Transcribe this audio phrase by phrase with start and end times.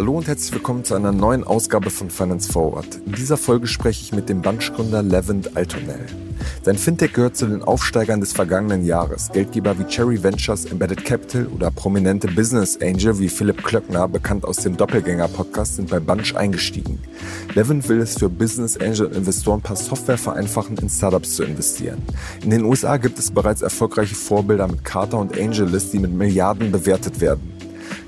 [0.00, 2.86] Hallo und herzlich willkommen zu einer neuen Ausgabe von Finance Forward.
[3.04, 6.06] In dieser Folge spreche ich mit dem Bunch-Gründer Levent Altonel.
[6.62, 9.28] Sein Fintech gehört zu den Aufsteigern des vergangenen Jahres.
[9.30, 14.56] Geldgeber wie Cherry Ventures, Embedded Capital oder prominente Business Angel wie Philipp Klöckner, bekannt aus
[14.56, 16.98] dem Doppelgänger-Podcast, sind bei Bunch eingestiegen.
[17.52, 22.00] Levent will es für Business Angel und Investoren per Software vereinfachen, in Startups zu investieren.
[22.42, 26.72] In den USA gibt es bereits erfolgreiche Vorbilder mit Carter und AngelList, die mit Milliarden
[26.72, 27.59] bewertet werden.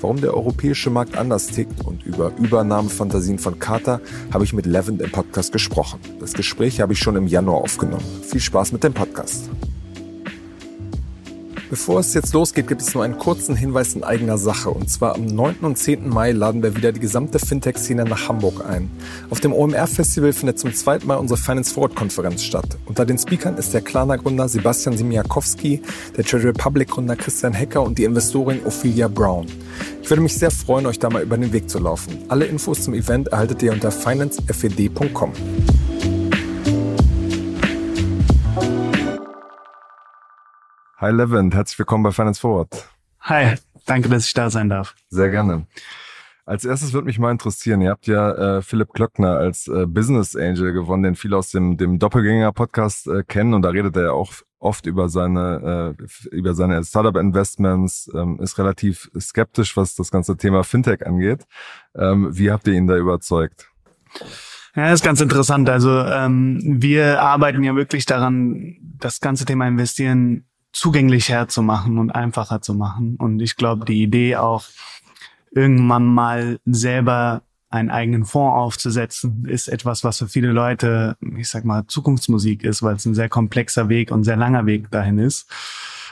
[0.02, 4.00] Warum der europäische Markt anders tickt und über Übernahmefantasien von Carter
[4.32, 6.00] habe ich mit Levent im Podcast gesprochen.
[6.18, 8.04] Das Gespräch habe ich schon im Januar aufgenommen.
[8.22, 9.48] Viel Spaß mit dem Podcast.
[11.72, 14.68] Bevor es jetzt losgeht, gibt es nur einen kurzen Hinweis in eigener Sache.
[14.68, 15.60] Und zwar am 9.
[15.62, 16.06] und 10.
[16.06, 18.90] Mai laden wir wieder die gesamte Fintech-Szene nach Hamburg ein.
[19.30, 22.76] Auf dem OMR-Festival findet zum zweiten Mal unsere Finance Forward-Konferenz statt.
[22.84, 25.80] Unter den Speakern ist der Klarna-Gründer Sebastian Simiakowski,
[26.14, 29.46] der Trade Republic-Gründer Christian Hecker und die Investorin Ophelia Brown.
[30.02, 32.18] Ich würde mich sehr freuen, euch da mal über den Weg zu laufen.
[32.28, 35.32] Alle Infos zum Event erhaltet ihr unter financefed.com.
[41.02, 42.88] Hi Levent, herzlich willkommen bei Finance Forward.
[43.22, 44.94] Hi, danke, dass ich da sein darf.
[45.10, 45.66] Sehr gerne.
[46.46, 50.36] Als erstes würde mich mal interessieren, ihr habt ja äh, Philipp Klöckner als äh, Business
[50.36, 54.10] Angel gewonnen, den viele aus dem, dem Doppelgänger-Podcast äh, kennen und da redet er ja
[54.12, 60.36] auch oft über seine, äh, über seine Startup-Investments, ähm, ist relativ skeptisch, was das ganze
[60.36, 61.46] Thema Fintech angeht.
[61.96, 63.72] Ähm, wie habt ihr ihn da überzeugt?
[64.76, 65.68] Ja, das ist ganz interessant.
[65.68, 72.10] Also ähm, wir arbeiten ja wirklich daran, das ganze Thema Investieren zugänglicher zu machen und
[72.10, 73.16] einfacher zu machen.
[73.16, 74.64] Und ich glaube, die Idee auch,
[75.50, 81.64] irgendwann mal selber einen eigenen Fonds aufzusetzen, ist etwas, was für viele Leute, ich sag
[81.64, 85.50] mal, Zukunftsmusik ist, weil es ein sehr komplexer Weg und sehr langer Weg dahin ist.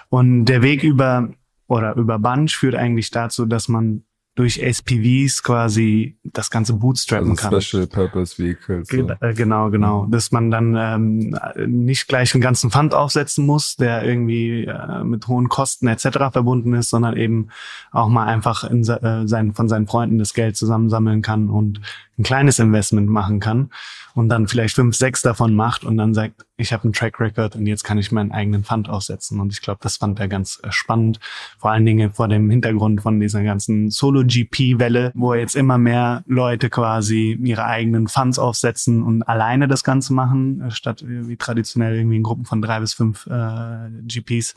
[0.09, 1.31] Und der Weg über
[1.69, 4.05] oder über Bunch führt eigentlich dazu, dass man
[4.41, 7.61] durch SPVs quasi das ganze bootstrappen also kann.
[7.61, 8.89] Special Purpose Vehicles.
[8.89, 9.07] So.
[9.21, 10.05] Äh, genau, genau.
[10.07, 10.11] Mhm.
[10.13, 11.37] Dass man dann ähm,
[11.67, 16.33] nicht gleich einen ganzen Fund aufsetzen muss, der irgendwie äh, mit hohen Kosten etc.
[16.33, 17.49] verbunden ist, sondern eben
[17.93, 21.83] auch mal einfach in, äh, sein, von seinen Freunden das Geld zusammensammeln kann und
[22.19, 23.69] ein kleines Investment machen kann
[24.15, 27.57] und dann vielleicht fünf, sechs davon macht und dann sagt, ich habe einen Track Record
[27.57, 29.41] und jetzt kann ich meinen eigenen Fund aussetzen.
[29.41, 31.19] Und ich glaube, das fand er ganz äh, spannend.
[31.59, 36.69] Vor allen Dingen vor dem Hintergrund von dieser ganzen Solo-GP-Welle, wo jetzt immer mehr Leute
[36.69, 42.17] quasi ihre eigenen Funds aufsetzen und alleine das Ganze machen, äh, statt wie traditionell irgendwie
[42.17, 44.55] in Gruppen von drei bis fünf äh, GPs.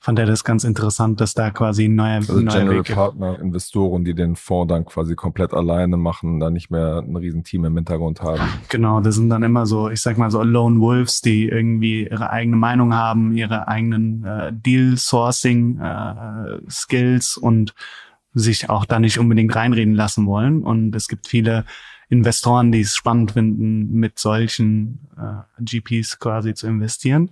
[0.00, 3.38] Fand er das ganz interessant, dass da quasi ein neuer, also neuer General Weg Partner,
[3.40, 7.74] Investoren, die den Fonds dann quasi komplett alleine machen, da nicht mehr ein Riesenteam im
[7.76, 8.42] Hintergrund haben.
[8.68, 12.30] Genau, das sind dann immer so, ich sag mal so Lone Wolves, die irgendwie ihre
[12.30, 17.74] eigene Meinung haben, ihre eigenen äh, Deal-Sourcing-Skills äh, und
[18.34, 20.62] sich auch da nicht unbedingt reinreden lassen wollen.
[20.62, 21.64] Und es gibt viele
[22.08, 27.30] Investoren, die es spannend finden, mit solchen äh, GPs quasi zu investieren.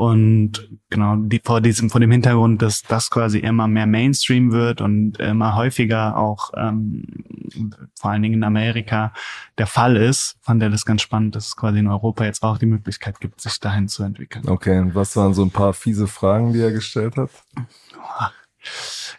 [0.00, 4.80] Und genau, die, vor diesem, vor dem Hintergrund, dass das quasi immer mehr Mainstream wird
[4.80, 7.04] und immer häufiger auch ähm,
[7.94, 9.12] vor allen Dingen in Amerika
[9.58, 12.56] der Fall ist, fand er das ganz spannend, dass es quasi in Europa jetzt auch
[12.56, 14.48] die Möglichkeit gibt, sich dahin zu entwickeln.
[14.48, 17.28] Okay, und was waren so ein paar fiese Fragen, die er gestellt hat?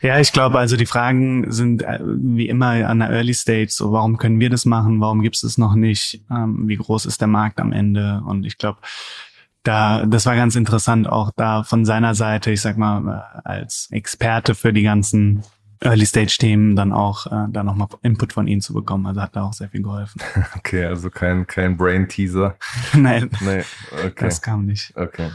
[0.01, 3.69] Ja, ich glaube, also die Fragen sind äh, wie immer an der Early Stage.
[3.69, 4.99] So, warum können wir das machen?
[4.99, 6.23] Warum gibt es es noch nicht?
[6.31, 8.23] Ähm, wie groß ist der Markt am Ende?
[8.25, 8.79] Und ich glaube,
[9.63, 14.55] da, das war ganz interessant, auch da von seiner Seite, ich sag mal, als Experte
[14.55, 15.43] für die ganzen
[15.81, 19.05] Early-Stage-Themen dann auch äh, da nochmal Input von ihnen zu bekommen.
[19.07, 20.21] Also hat da auch sehr viel geholfen.
[20.57, 22.55] Okay, also kein, kein Brain-Teaser.
[22.93, 24.13] Nein, nee, okay.
[24.25, 24.95] das kam nicht.
[24.95, 25.31] Okay.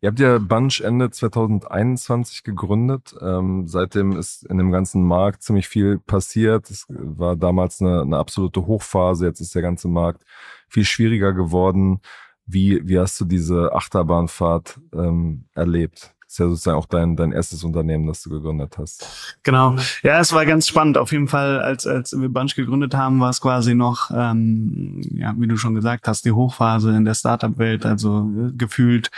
[0.00, 3.14] Ihr habt ja Bunch Ende 2021 gegründet.
[3.22, 6.70] Ähm, seitdem ist in dem ganzen Markt ziemlich viel passiert.
[6.70, 9.24] Es war damals eine, eine absolute Hochphase.
[9.24, 10.22] Jetzt ist der ganze Markt
[10.68, 12.00] viel schwieriger geworden.
[12.46, 16.14] Wie, wie hast du diese Achterbahnfahrt ähm, erlebt?
[16.26, 19.36] Ist ja sozusagen auch dein, dein erstes Unternehmen, das du gegründet hast.
[19.44, 19.76] Genau.
[20.02, 20.98] Ja, es war ganz spannend.
[20.98, 25.32] Auf jeden Fall, als, als wir Bunch gegründet haben, war es quasi noch, ähm, ja,
[25.38, 27.86] wie du schon gesagt hast, die Hochphase in der Startup-Welt.
[27.86, 29.10] Also äh, gefühlt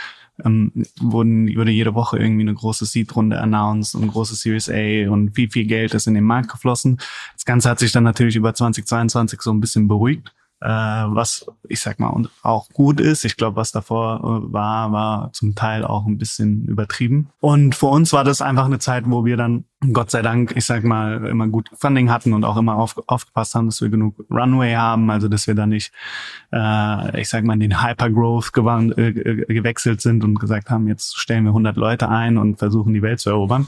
[0.45, 5.31] ähm, wurden, wurde jede Woche irgendwie eine große Seed-Runde announced und große Series A und
[5.31, 6.97] viel, viel Geld ist in den Markt geflossen.
[7.33, 11.79] Das Ganze hat sich dann natürlich über 2022 so ein bisschen beruhigt äh, was ich
[11.79, 13.25] sag mal auch gut ist.
[13.25, 17.29] Ich glaube, was davor äh, war, war zum Teil auch ein bisschen übertrieben.
[17.39, 20.65] Und für uns war das einfach eine Zeit, wo wir dann Gott sei Dank, ich
[20.65, 24.15] sag mal, immer gut Funding hatten und auch immer auf, aufgepasst haben, dass wir genug
[24.31, 25.91] Runway haben, also dass wir da nicht,
[26.51, 28.51] äh, ich sag mal, in den Hypergrowth
[28.97, 33.03] äh, gewechselt sind und gesagt haben, jetzt stellen wir 100 Leute ein und versuchen die
[33.03, 33.67] Welt zu erobern.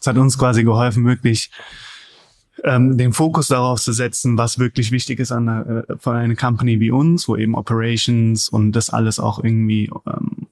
[0.00, 1.50] Es hat uns quasi geholfen, wirklich
[2.64, 6.80] ähm, den Fokus darauf zu setzen, was wirklich wichtig ist an äh, von einer Company
[6.80, 10.48] wie uns, wo eben Operations und das alles auch irgendwie ähm,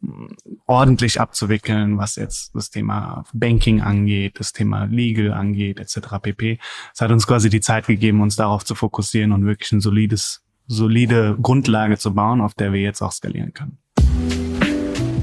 [0.67, 5.99] ordentlich abzuwickeln, was jetzt das Thema Banking angeht, das Thema Legal angeht, etc.
[6.21, 6.59] pp.
[6.95, 10.43] Es hat uns quasi die Zeit gegeben, uns darauf zu fokussieren und wirklich ein solides,
[10.67, 13.79] solide Grundlage zu bauen, auf der wir jetzt auch skalieren können.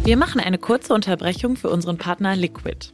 [0.04, 2.94] Wir machen eine kurze Unterbrechung für unseren Partner Liquid.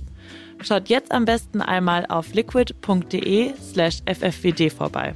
[0.63, 5.13] Schaut jetzt am besten einmal auf liquid.de slash ffwd vorbei.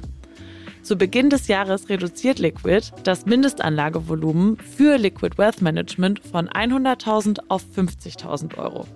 [0.82, 7.64] Zu Beginn des Jahres reduziert Liquid das Mindestanlagevolumen für Liquid Wealth Management von 100.000 auf
[7.76, 8.86] 50.000 Euro.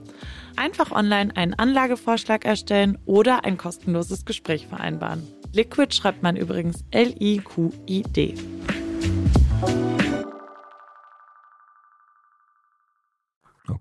[0.54, 5.26] Einfach online einen Anlagevorschlag erstellen oder ein kostenloses Gespräch vereinbaren.
[5.52, 8.34] Liquid schreibt man übrigens L-I-Q-I-D.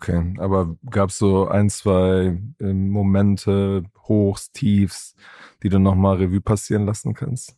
[0.01, 5.13] Okay, aber gab es so ein, zwei äh, Momente, Hochs, Tiefs,
[5.61, 7.57] die du nochmal Revue passieren lassen kannst?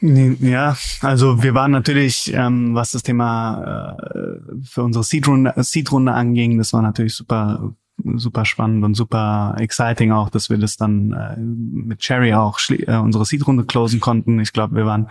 [0.00, 6.56] Ja, also wir waren natürlich, ähm, was das Thema äh, für unsere Seed-Runde Seed anging,
[6.56, 7.74] das war natürlich super
[8.16, 12.96] super spannend und super exciting auch, dass wir das dann äh, mit Cherry auch äh,
[12.96, 14.40] unsere Seed-Runde closen konnten.
[14.40, 15.10] Ich glaube, wir waren,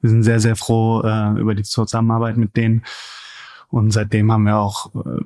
[0.00, 2.84] wir sind sehr, sehr froh äh, über die Zusammenarbeit mit denen.
[3.70, 5.20] Und seitdem haben wir auch äh,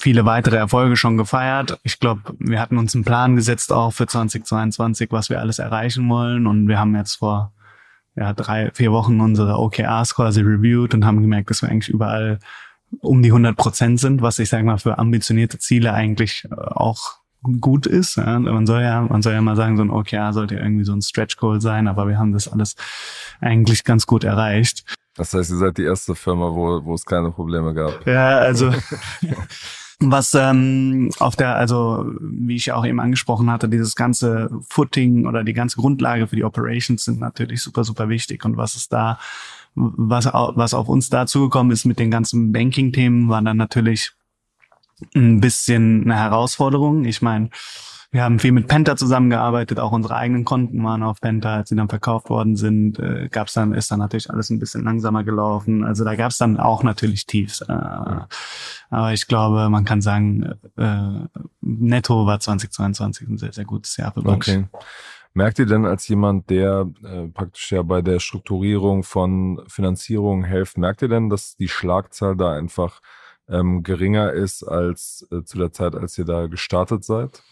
[0.00, 1.78] viele weitere Erfolge schon gefeiert.
[1.82, 6.08] Ich glaube, wir hatten uns einen Plan gesetzt auch für 2022, was wir alles erreichen
[6.08, 6.46] wollen.
[6.46, 7.52] Und wir haben jetzt vor
[8.16, 12.38] ja, drei, vier Wochen unsere OKRs quasi reviewed und haben gemerkt, dass wir eigentlich überall
[13.00, 17.21] um die 100 Prozent sind, was ich sage mal für ambitionierte Ziele eigentlich äh, auch
[17.60, 18.16] gut ist.
[18.16, 18.38] Ja.
[18.38, 21.02] Man soll ja, man soll ja mal sagen, so ein OKR sollte irgendwie so ein
[21.02, 22.76] Stretch Goal sein, aber wir haben das alles
[23.40, 24.84] eigentlich ganz gut erreicht.
[25.14, 28.06] Das heißt, ihr seid die erste Firma, wo, wo es keine Probleme gab.
[28.06, 28.72] Ja, also
[30.10, 35.44] was ähm, auf der, also wie ich auch eben angesprochen hatte, dieses ganze Footing oder
[35.44, 38.44] die ganze Grundlage für die Operations sind natürlich super, super wichtig.
[38.44, 39.18] Und was ist da,
[39.74, 44.12] was, was auf uns dazugekommen ist mit den ganzen Banking-Themen, war dann natürlich
[45.14, 47.04] ein bisschen eine Herausforderung.
[47.04, 47.50] Ich meine,
[48.12, 51.76] wir haben viel mit Penta zusammengearbeitet, auch unsere eigenen Konten waren auf Penta, als sie
[51.76, 55.82] dann verkauft worden sind, äh, gab's dann, ist dann natürlich alles ein bisschen langsamer gelaufen.
[55.82, 57.62] Also da gab's dann auch natürlich Tiefs.
[57.62, 57.72] Äh,
[58.90, 60.44] aber ich glaube, man kann sagen,
[60.76, 64.26] äh, netto war 2022 ein sehr, sehr gutes Jahr für.
[64.26, 64.66] Okay.
[65.32, 70.76] Merkt ihr denn als jemand, der äh, praktisch ja bei der Strukturierung von Finanzierung hilft,
[70.76, 73.00] merkt ihr denn, dass die Schlagzahl da einfach
[73.48, 77.42] ähm, geringer ist als äh, zu der Zeit, als ihr da gestartet seid?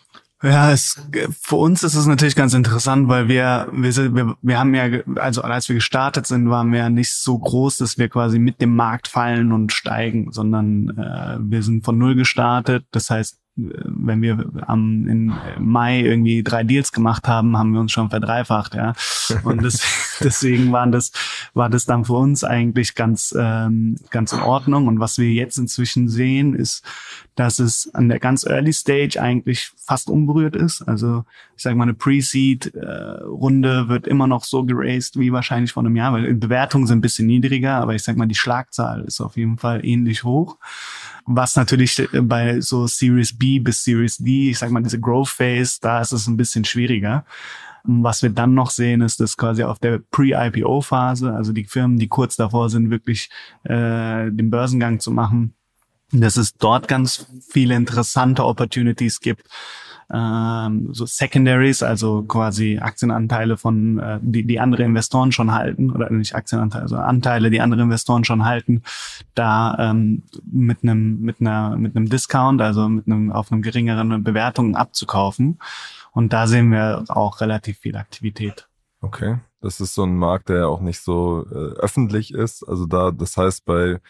[0.43, 0.99] Ja, es,
[1.39, 4.89] für uns ist es natürlich ganz interessant, weil wir, wir, sind, wir, wir haben ja,
[5.17, 8.63] also als wir gestartet sind, waren wir ja nicht so groß, dass wir quasi mit
[8.63, 12.87] dem Markt fallen und steigen, sondern äh, wir sind von null gestartet.
[12.91, 17.93] Das heißt, wenn wir am in Mai irgendwie drei Deals gemacht haben, haben wir uns
[17.93, 18.95] schon verdreifacht, ja.
[19.45, 19.83] Und das,
[20.25, 21.13] deswegen waren das,
[21.55, 24.87] war das dann für uns eigentlich ganz, ähm, ganz in Ordnung.
[24.87, 26.85] Und was wir jetzt inzwischen sehen, ist,
[27.35, 30.83] dass es an der ganz Early Stage eigentlich fast unberührt ist.
[30.83, 31.25] Also
[31.57, 36.13] ich sage mal, eine Pre-Seed-Runde wird immer noch so geraced wie wahrscheinlich vor einem Jahr,
[36.13, 39.37] weil die Bewertungen sind ein bisschen niedriger, aber ich sage mal, die Schlagzahl ist auf
[39.37, 40.59] jeden Fall ähnlich hoch.
[41.27, 45.79] Was natürlich bei so Series B bis Series D, ich sag mal, diese Growth Phase,
[45.81, 47.25] da ist es ein bisschen schwieriger.
[47.85, 52.09] Was wir dann noch sehen, ist, dass quasi auf der Pre-IPO-Phase, also die Firmen, die
[52.09, 53.31] kurz davor sind, wirklich
[53.65, 55.55] äh, den Börsengang zu machen,
[56.13, 59.47] dass es dort ganz viele interessante Opportunities gibt,
[60.13, 66.11] ähm, so Secondaries, also quasi Aktienanteile von, äh, die, die andere Investoren schon halten, oder
[66.11, 68.83] nicht Aktienanteile, also Anteile, die andere Investoren schon halten,
[69.35, 74.25] da ähm, mit einem mit einer mit einem Discount, also mit einem auf einem geringeren
[74.25, 75.59] Bewertung abzukaufen.
[76.13, 78.69] Und da sehen wir auch relativ viel Aktivität.
[79.01, 82.63] Okay, das ist so ein Markt, der ja auch nicht so äh, öffentlich ist.
[82.65, 84.01] Also da, das heißt, bei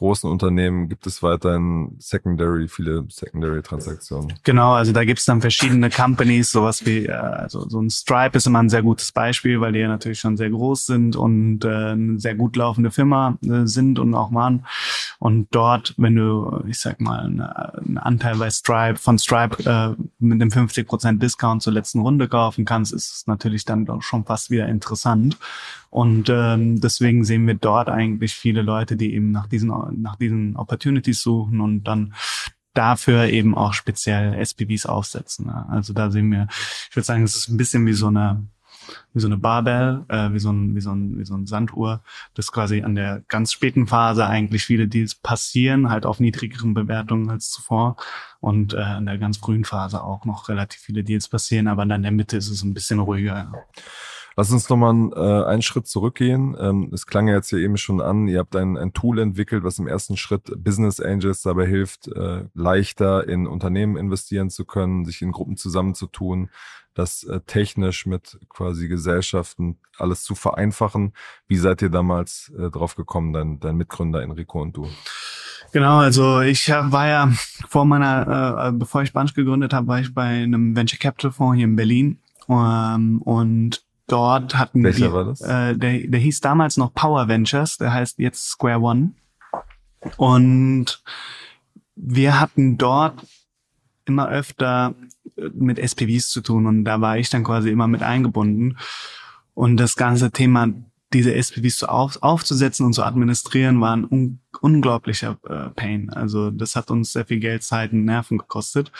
[0.00, 4.32] großen Unternehmen gibt es weiterhin Secondary, viele Secondary-Transaktionen.
[4.44, 8.38] Genau, also da gibt es dann verschiedene Companies, sowas wie, äh, also so ein Stripe
[8.38, 11.66] ist immer ein sehr gutes Beispiel, weil die ja natürlich schon sehr groß sind und
[11.66, 14.64] äh, eine sehr gut laufende Firma äh, sind und auch waren.
[15.18, 20.40] Und dort, wenn du, ich sag mal, einen Anteil bei Stripe, von Stripe äh, mit
[20.40, 24.50] einem 50% Discount zur letzten Runde kaufen kannst, ist es natürlich dann doch schon fast
[24.50, 25.36] wieder interessant.
[25.90, 30.56] Und ähm, deswegen sehen wir dort eigentlich viele Leute, die eben nach diesen, nach diesen
[30.56, 32.14] Opportunities suchen und dann
[32.74, 35.50] dafür eben auch speziell SPVs aufsetzen.
[35.50, 36.46] Also da sehen wir,
[36.88, 38.46] ich würde sagen, es ist ein bisschen wie so eine
[39.12, 42.02] wie so eine Barbell, äh, wie so ein wie so ein wie so ein Sanduhr,
[42.34, 47.30] das quasi an der ganz späten Phase eigentlich viele Deals passieren, halt auf niedrigeren Bewertungen
[47.30, 47.96] als zuvor
[48.40, 52.00] und äh, in der ganz frühen Phase auch noch relativ viele Deals passieren, aber dann
[52.00, 53.34] in der Mitte ist es ein bisschen ruhiger.
[53.34, 53.52] Ja.
[54.40, 56.56] Lass uns nochmal äh, einen Schritt zurückgehen.
[56.58, 59.64] Ähm, es klang ja jetzt hier eben schon an, ihr habt ein, ein Tool entwickelt,
[59.64, 65.04] was im ersten Schritt Business Angels dabei hilft, äh, leichter in Unternehmen investieren zu können,
[65.04, 66.48] sich in Gruppen zusammenzutun,
[66.94, 71.12] das äh, technisch mit quasi Gesellschaften alles zu vereinfachen.
[71.46, 74.88] Wie seid ihr damals äh, drauf gekommen, dein, dein Mitgründer Enrico und du?
[75.70, 77.30] Genau, also ich war ja
[77.68, 81.58] vor meiner, äh, bevor ich Bunch gegründet habe, war ich bei einem Venture Capital Fonds
[81.58, 85.40] hier in Berlin ähm, und Dort hatten Welcher die, war das?
[85.40, 89.12] Äh, der, der hieß damals noch Power Ventures, der heißt jetzt Square One.
[90.16, 91.02] Und
[91.94, 93.24] wir hatten dort
[94.06, 94.94] immer öfter
[95.54, 98.78] mit SPVs zu tun und da war ich dann quasi immer mit eingebunden.
[99.54, 100.68] Und das ganze Thema,
[101.12, 106.10] diese SPVs so auf, aufzusetzen und zu administrieren, war ein un unglaublicher äh, Pain.
[106.10, 108.90] Also das hat uns sehr viel Geld, Zeit und Nerven gekostet.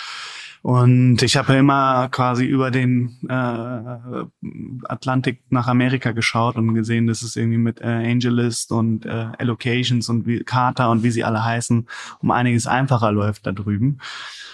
[0.62, 7.22] Und ich habe immer quasi über den äh, Atlantik nach Amerika geschaut und gesehen, dass
[7.22, 11.42] es irgendwie mit äh, Angelist und äh, Allocations und wie, Carter und wie sie alle
[11.42, 11.88] heißen,
[12.20, 14.00] um einiges einfacher läuft da drüben.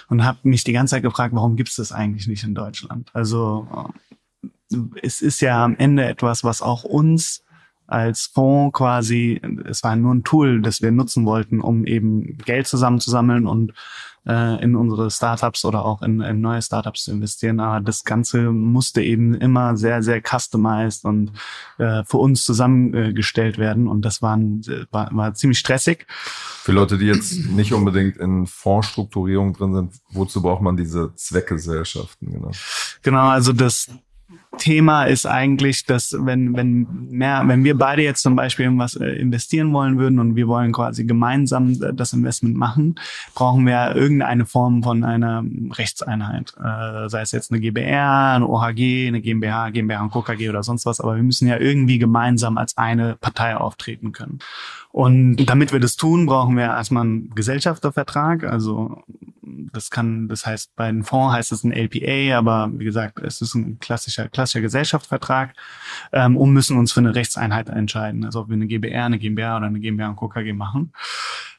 [0.08, 3.10] Und habe mich die ganze Zeit gefragt, warum gibt es das eigentlich nicht in Deutschland?
[3.12, 3.66] Also
[4.70, 7.42] äh, es ist ja am Ende etwas, was auch uns
[7.87, 12.66] als Fonds quasi, es war nur ein Tool, das wir nutzen wollten, um eben Geld
[12.66, 13.73] zusammenzusammeln und
[14.26, 17.61] äh, in unsere Startups oder auch in, in neue Startups zu investieren.
[17.61, 21.33] Aber das Ganze musste eben immer sehr, sehr customized und
[21.78, 23.88] äh, für uns zusammengestellt werden.
[23.88, 26.07] Und das waren, war, war ziemlich stressig.
[26.09, 32.33] Für Leute, die jetzt nicht unbedingt in Fondsstrukturierung drin sind, wozu braucht man diese Zweckgesellschaften?
[32.33, 32.50] Genau,
[33.02, 33.90] genau also das
[34.58, 39.06] Thema ist eigentlich, dass wenn, wenn mehr, wenn wir beide jetzt zum Beispiel irgendwas äh,
[39.06, 42.96] investieren wollen würden und wir wollen quasi gemeinsam äh, das Investment machen,
[43.34, 46.54] brauchen wir irgendeine Form von einer Rechtseinheit.
[46.58, 50.86] Äh, sei es jetzt eine GBR, eine OHG, eine GmbH, GmbH und KKG oder sonst
[50.86, 54.38] was, aber wir müssen ja irgendwie gemeinsam als eine Partei auftreten können.
[54.96, 58.44] Und damit wir das tun, brauchen wir erstmal einen Gesellschaftervertrag.
[58.44, 59.02] Also
[59.42, 63.42] das kann, das heißt, bei einem Fonds heißt es ein LPA, aber wie gesagt, es
[63.42, 65.55] ist ein klassischer, klassischer Gesellschaftsvertrag
[66.12, 68.25] ähm, und müssen uns für eine Rechtseinheit entscheiden.
[68.25, 70.93] Also ob wir eine GBR, eine GmbH oder eine GmbH und KKG machen.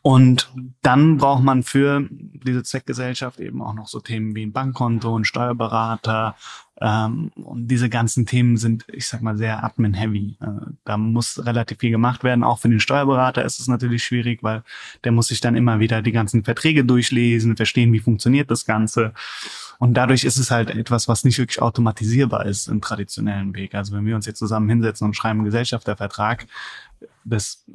[0.08, 5.20] Und dann braucht man für diese Zweckgesellschaft eben auch noch so Themen wie ein Bankkonto,
[5.20, 6.38] ein Steuerberater,
[6.80, 10.38] ähm, und diese ganzen Themen sind, ich sag mal, sehr admin-heavy.
[10.40, 12.44] Äh, da muss relativ viel gemacht werden.
[12.44, 14.64] Auch für den Steuerberater ist es natürlich schwierig, weil
[15.04, 19.14] der muss sich dann immer wieder die ganzen Verträge durchlesen, verstehen, wie funktioniert das Ganze.
[19.80, 23.74] Und dadurch ist es halt etwas, was nicht wirklich automatisierbar ist im traditionellen Weg.
[23.74, 26.48] Also wenn wir uns jetzt zusammen hinsetzen und schreiben Gesellschaftervertrag,
[27.24, 27.66] das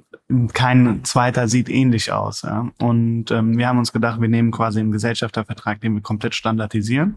[0.55, 2.43] kein zweiter sieht ähnlich aus.
[2.43, 2.71] Ja?
[2.79, 7.17] Und ähm, wir haben uns gedacht, wir nehmen quasi einen Gesellschaftervertrag, den wir komplett standardisieren,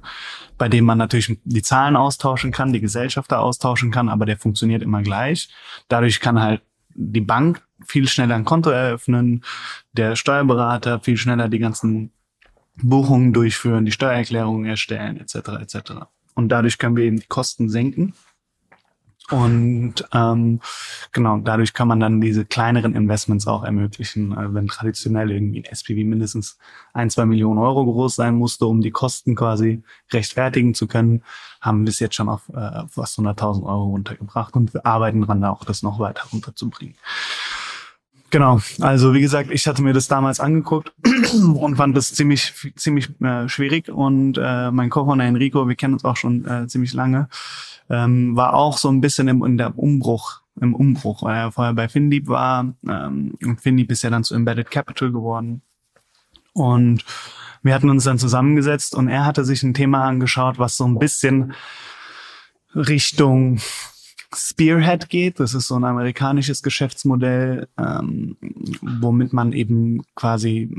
[0.58, 4.84] bei dem man natürlich die Zahlen austauschen kann, die Gesellschafter austauschen kann, aber der funktioniert
[4.84, 5.50] immer gleich.
[5.88, 6.62] Dadurch kann halt
[6.94, 9.44] die Bank viel schneller ein Konto eröffnen,
[9.94, 12.12] der Steuerberater viel schneller die ganzen
[12.82, 15.36] Buchungen durchführen, die Steuererklärungen erstellen, etc.
[15.62, 15.92] etc.
[16.34, 18.14] Und dadurch können wir eben die Kosten senken
[19.32, 20.60] und ähm,
[21.12, 24.34] genau, dadurch kann man dann diese kleineren Investments auch ermöglichen.
[24.38, 26.60] Also wenn traditionell irgendwie ein SPV mindestens
[26.94, 31.24] ein, zwei Millionen Euro groß sein musste, um die Kosten quasi rechtfertigen zu können,
[31.60, 35.44] haben wir es jetzt schon auf äh, fast 100.000 Euro runtergebracht und wir arbeiten dran,
[35.44, 36.96] auch das noch weiter runterzubringen.
[38.36, 40.92] Genau, also wie gesagt, ich hatte mir das damals angeguckt
[41.58, 43.88] und fand das ziemlich ziemlich äh, schwierig.
[43.88, 47.30] Und äh, mein Co-Founder Enrico, wir kennen uns auch schon äh, ziemlich lange,
[47.90, 51.74] ähm, war auch so ein bisschen im, in der Umbruch, im Umbruch, weil er vorher
[51.74, 55.62] bei Finlieb war ähm, und Finlieb ist ja dann zu Embedded Capital geworden.
[56.52, 57.06] Und
[57.64, 61.00] wir hatten uns dann zusammengesetzt und er hatte sich ein Thema angeschaut, was so ein
[61.00, 61.54] bisschen
[62.76, 63.62] Richtung
[64.36, 65.40] Spearhead geht.
[65.40, 68.38] Das ist so ein amerikanisches Geschäftsmodell, ähm,
[68.82, 70.70] womit man eben quasi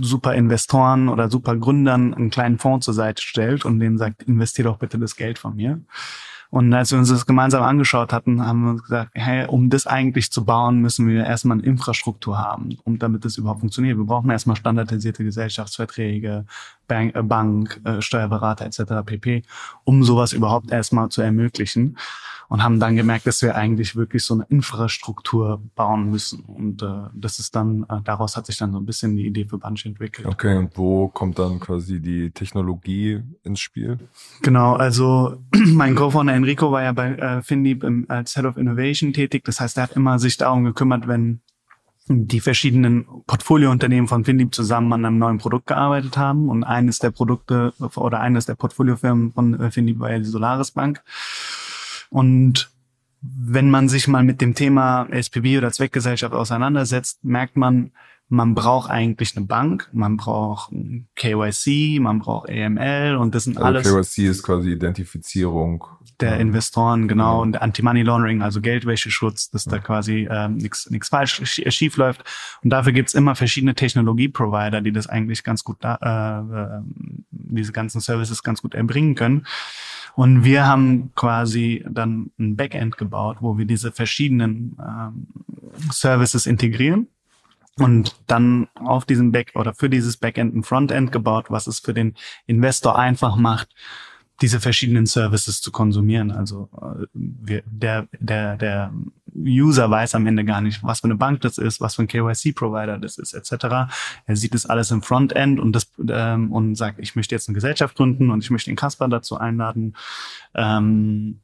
[0.00, 4.64] super Investoren oder super Gründern einen kleinen Fonds zur Seite stellt und denen sagt, investier
[4.64, 5.80] doch bitte das Geld von mir.
[6.54, 9.88] Und als wir uns das gemeinsam angeschaut hatten, haben wir uns gesagt, hey, um das
[9.88, 13.98] eigentlich zu bauen, müssen wir erstmal eine Infrastruktur haben, um damit das überhaupt funktioniert.
[13.98, 16.44] Wir brauchen erstmal standardisierte Gesellschaftsverträge,
[16.86, 19.04] Bank, äh, Bank äh, Steuerberater etc.
[19.04, 19.42] pp,
[19.84, 21.96] um sowas überhaupt erstmal zu ermöglichen
[22.48, 26.40] und haben dann gemerkt, dass wir eigentlich wirklich so eine Infrastruktur bauen müssen.
[26.44, 29.46] Und äh, das ist dann, äh, daraus hat sich dann so ein bisschen die Idee
[29.46, 30.26] für Bunch entwickelt.
[30.26, 33.98] Okay, und wo kommt dann quasi die Technologie ins Spiel?
[34.42, 35.36] Genau, also
[35.66, 39.44] mein Co-Founder Enrico war ja bei äh, Finlieb als Head of Innovation tätig.
[39.44, 41.40] Das heißt, er hat immer sich darum gekümmert, wenn
[42.08, 46.48] die verschiedenen Portfoliounternehmen von Finlieb zusammen an einem neuen Produkt gearbeitet haben.
[46.48, 50.70] Und eines der Produkte oder eines der Portfoliofirmen von äh, Finlieb war ja die Solaris
[50.70, 51.02] Bank.
[52.10, 52.70] Und
[53.22, 57.92] wenn man sich mal mit dem Thema SPV oder Zweckgesellschaft auseinandersetzt, merkt man,
[58.28, 60.72] man braucht eigentlich eine Bank, man braucht
[61.14, 64.16] KYC, man braucht AML und das sind also alles.
[64.16, 65.84] KYC ist quasi Identifizierung
[66.20, 71.42] der Investoren, genau, und Anti-Money Laundering, also Geldwäscheschutz, dass da quasi ähm, nichts nichts falsch
[71.44, 72.24] schief läuft.
[72.62, 76.82] Und dafür gibt's immer verschiedene Technologie-Provider, die das eigentlich ganz gut, da, äh,
[77.30, 79.46] diese ganzen Services ganz gut erbringen können.
[80.14, 85.26] Und wir haben quasi dann ein Backend gebaut, wo wir diese verschiedenen ähm,
[85.90, 87.08] Services integrieren
[87.78, 91.94] und dann auf diesem Back oder für dieses Backend ein Frontend gebaut, was es für
[91.94, 92.14] den
[92.46, 93.68] Investor einfach macht,
[94.40, 96.30] diese verschiedenen Services zu konsumieren.
[96.30, 98.92] Also äh, wir, der, der, der
[99.36, 102.08] User weiß am Ende gar nicht, was für eine Bank das ist, was für ein
[102.08, 103.92] KYC-Provider das ist, etc.
[104.26, 107.54] Er sieht das alles im Frontend und das ähm, und sagt, ich möchte jetzt eine
[107.54, 109.96] Gesellschaft gründen und ich möchte den Kasper dazu einladen.
[110.54, 111.40] Ähm,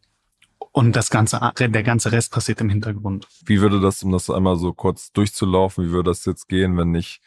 [0.72, 3.26] und das ganze, der ganze Rest passiert im Hintergrund.
[3.44, 6.94] Wie würde das, um das einmal so kurz durchzulaufen, wie würde das jetzt gehen, wenn
[6.94, 7.20] ich,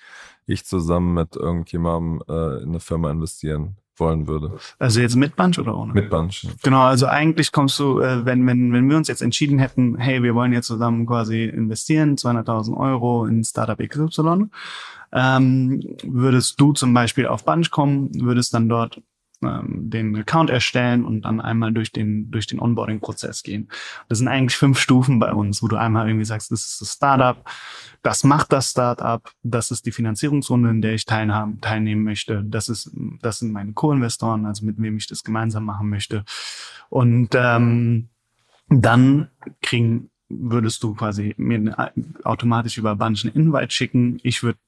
[0.46, 4.58] ich zusammen mit irgendjemandem äh, in eine Firma investieren wollen würde.
[4.80, 5.94] Also jetzt mit Bunch oder ohne?
[5.94, 6.48] Mit Bunch.
[6.63, 10.24] Genau, also eigentlich kommst du, äh, wenn, wenn, wenn wir uns jetzt entschieden hätten, hey,
[10.24, 14.50] wir wollen jetzt zusammen quasi investieren, 200.000 Euro in Startup XY,
[15.12, 19.02] ähm, würdest du zum Beispiel auf Bunch kommen, würdest dann dort
[19.45, 23.69] ähm, den Account erstellen und dann einmal durch den, durch den Onboarding-Prozess gehen.
[24.10, 26.93] Das sind eigentlich fünf Stufen bei uns, wo du einmal irgendwie sagst, das ist das
[26.93, 27.38] Startup,
[28.01, 32.69] das macht das Startup, das ist die Finanzierungsrunde, in der ich teilhaben, teilnehmen möchte, das
[32.69, 36.25] ist, das sind meine Co-Investoren, also mit wem ich das gemeinsam machen möchte.
[36.89, 38.10] Und ähm,
[38.69, 39.29] dann
[39.62, 41.91] kriegen würdest du quasi mir
[42.23, 44.19] automatisch über Bunch einen Invite schicken.
[44.23, 44.60] Ich würde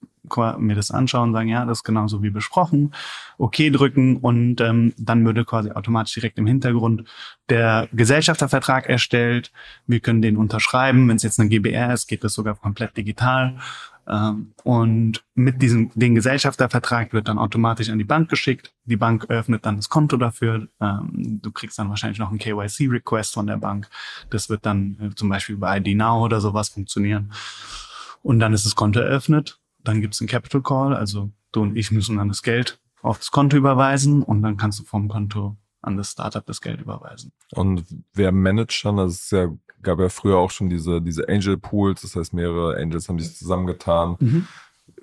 [0.57, 2.93] mir das anschauen, sagen, ja, das ist genauso wie besprochen,
[3.37, 7.03] okay drücken und ähm, dann würde quasi automatisch direkt im Hintergrund
[7.49, 9.51] der Gesellschaftervertrag erstellt.
[9.87, 11.07] Wir können den unterschreiben.
[11.07, 13.55] Wenn es jetzt eine GBR ist, geht das sogar komplett digital.
[14.07, 18.73] Ähm, und mit diesem den Gesellschaftervertrag wird dann automatisch an die Bank geschickt.
[18.85, 20.67] Die Bank öffnet dann das Konto dafür.
[20.79, 23.89] Ähm, du kriegst dann wahrscheinlich noch einen KYC-Request von der Bank.
[24.29, 27.31] Das wird dann äh, zum Beispiel über ID Now oder sowas funktionieren.
[28.21, 31.77] Und dann ist das Konto eröffnet dann gibt es einen Capital Call, also du und
[31.77, 35.55] ich müssen dann das Geld auf das Konto überweisen und dann kannst du vom Konto
[35.81, 37.31] an das Startup das Geld überweisen.
[37.51, 38.97] Und wer managt dann?
[38.97, 39.49] Das ist ja,
[39.83, 43.37] gab ja früher auch schon diese, diese Angel Pools, das heißt mehrere Angels haben sich
[43.37, 44.15] zusammengetan.
[44.19, 44.47] Mhm.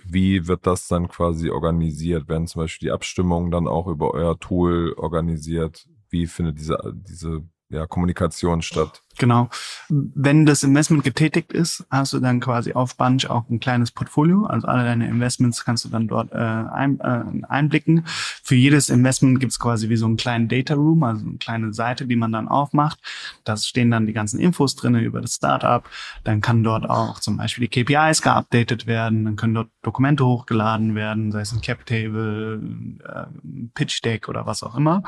[0.04, 2.28] Wie wird das dann quasi organisiert?
[2.28, 5.86] Werden zum Beispiel die Abstimmungen dann auch über euer Tool organisiert?
[6.10, 9.02] Wie findet diese, diese ja, Kommunikation statt?
[9.18, 9.50] Genau.
[9.88, 14.46] Wenn das Investment getätigt ist, hast du dann quasi auf Bunch auch ein kleines Portfolio.
[14.46, 18.04] Also alle deine Investments kannst du dann dort äh, ein, äh, einblicken.
[18.42, 22.06] Für jedes Investment gibt's quasi wie so einen kleinen Data Room, also eine kleine Seite,
[22.06, 22.98] die man dann aufmacht.
[23.44, 25.84] Da stehen dann die ganzen Infos drinne über das Startup.
[26.24, 29.24] Dann kann dort auch zum Beispiel die KPIs geupdatet werden.
[29.24, 32.62] Dann können dort Dokumente hochgeladen werden, sei es ein Cap Table,
[33.04, 33.24] äh,
[33.74, 35.02] Pitch Deck oder was auch immer.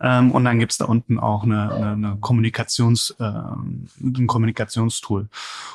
[0.00, 5.28] Ähm, und dann gibt's da unten auch eine, eine, eine Kommunikations- äh, ein Kommunikationstool.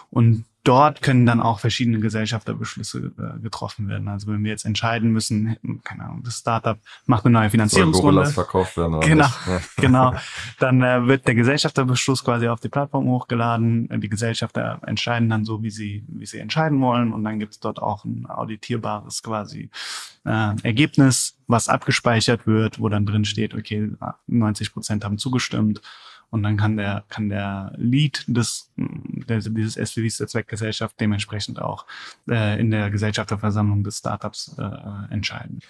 [0.10, 4.08] Und dort können dann auch verschiedene Gesellschafterbeschlüsse äh, getroffen werden.
[4.08, 8.26] Also wenn wir jetzt entscheiden müssen, keine Ahnung, das Startup macht eine neue Finanzierungsrunde.
[8.26, 9.30] Soll verkauft werden oder genau,
[9.78, 10.14] genau.
[10.60, 13.90] Dann äh, wird der Gesellschafterbeschluss quasi auf die Plattform hochgeladen.
[14.02, 17.14] Die Gesellschafter entscheiden dann so, wie sie, wie sie entscheiden wollen.
[17.14, 19.70] Und dann gibt es dort auch ein auditierbares quasi
[20.26, 23.90] äh, Ergebnis, was abgespeichert wird, wo dann drin steht, okay,
[24.28, 25.82] 90 Prozent haben zugestimmt
[26.30, 31.86] und dann kann der, kann der Lead des, dieses SPVs der Zweckgesellschaft dementsprechend auch
[32.30, 35.62] äh, in der Gesellschafterversammlung des Startups äh, entscheiden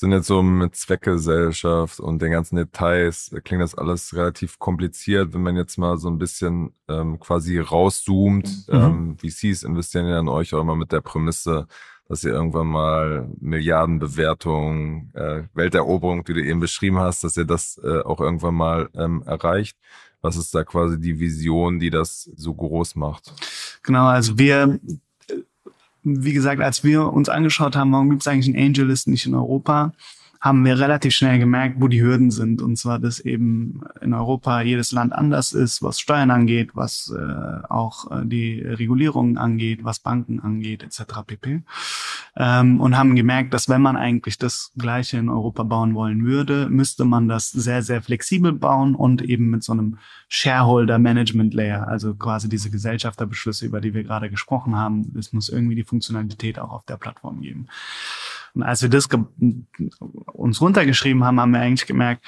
[0.00, 5.34] sind jetzt so mit Zweckgesellschaft und den ganzen Details, äh, klingt das alles relativ kompliziert,
[5.34, 8.68] wenn man jetzt mal so ein bisschen ähm, quasi rauszoomt.
[8.68, 8.74] Mhm.
[8.74, 11.66] Ähm, VCs investieren ja in euch auch immer mit der Prämisse,
[12.10, 17.80] dass ihr irgendwann mal Milliardenbewertung, äh, Welteroberung, die du eben beschrieben hast, dass ihr das
[17.84, 19.78] äh, auch irgendwann mal ähm, erreicht.
[20.20, 23.32] Was ist da quasi die Vision, die das so groß macht?
[23.84, 24.80] Genau, also wir
[26.02, 29.34] wie gesagt, als wir uns angeschaut haben, warum gibt es eigentlich einen AngelList nicht in
[29.34, 29.92] Europa,
[30.40, 32.62] haben wir relativ schnell gemerkt, wo die Hürden sind.
[32.62, 37.66] Und zwar, dass eben in Europa jedes Land anders ist, was Steuern angeht, was äh,
[37.68, 41.02] auch äh, die Regulierungen angeht, was Banken angeht, etc.
[41.26, 41.62] pp.
[42.36, 46.70] Ähm, und haben gemerkt, dass wenn man eigentlich das Gleiche in Europa bauen wollen würde,
[46.70, 49.98] müsste man das sehr, sehr flexibel bauen und eben mit so einem
[50.28, 55.12] Shareholder Management Layer, also quasi diese Gesellschafterbeschlüsse, über die wir gerade gesprochen haben.
[55.18, 57.66] Es muss irgendwie die Funktionalität auch auf der Plattform geben.
[58.54, 59.08] Und als wir das
[60.32, 62.24] uns runtergeschrieben haben, haben wir eigentlich gemerkt,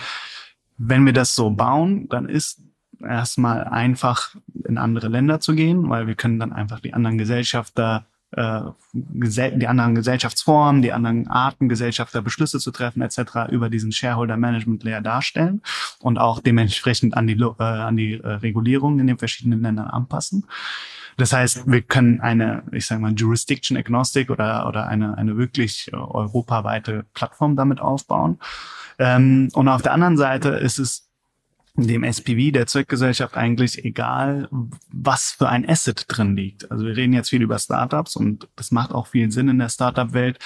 [0.79, 2.63] wenn wir das so bauen, dann ist
[3.01, 8.07] erstmal einfach in andere Länder zu gehen, weil wir können dann einfach die anderen Gesellschafter
[8.33, 8.63] äh,
[8.95, 13.51] die anderen Gesellschaftsformen, die anderen Arten Gesellschafter Beschlüsse zu treffen etc.
[13.51, 15.61] über diesen Shareholder Management Layer darstellen
[16.01, 20.47] und auch dementsprechend an die äh, an die äh, Regulierung in den verschiedenen Ländern anpassen.
[21.23, 25.89] Das heißt, wir können eine, ich sage mal, Jurisdiction Agnostic oder, oder eine, eine wirklich
[25.93, 28.41] äh, europaweite Plattform damit aufbauen.
[28.99, 31.09] Ähm, und auf der anderen Seite ist es
[31.77, 34.49] dem SPV, der Zweckgesellschaft, eigentlich egal,
[34.91, 36.69] was für ein Asset drin liegt.
[36.73, 39.69] Also wir reden jetzt viel über Startups und das macht auch viel Sinn in der
[39.69, 40.41] Startup-Welt.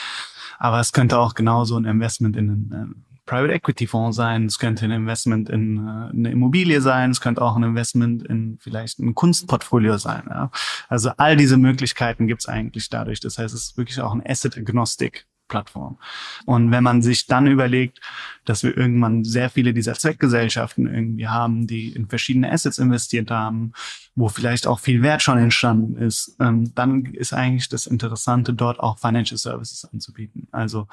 [0.59, 4.85] Aber es könnte auch genauso ein Investment in einen Private Equity Fonds sein, es könnte
[4.85, 9.15] ein Investment in äh, eine Immobilie sein, es könnte auch ein Investment in vielleicht ein
[9.15, 10.23] Kunstportfolio sein.
[10.31, 10.51] Ja.
[10.89, 13.21] Also all diese Möglichkeiten gibt es eigentlich dadurch.
[13.21, 15.99] Das heißt, es ist wirklich auch ein Asset Agnostic Plattform.
[16.45, 18.01] Und wenn man sich dann überlegt,
[18.45, 23.73] dass wir irgendwann sehr viele dieser Zweckgesellschaften irgendwie haben, die in verschiedene Assets investiert haben,
[24.15, 28.81] wo vielleicht auch viel Wert schon entstanden ist, ähm, dann ist eigentlich das Interessante, dort
[28.81, 30.49] auch Financial Services anzubieten.
[30.53, 30.89] Also